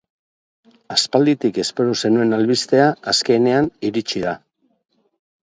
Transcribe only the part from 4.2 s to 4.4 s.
da.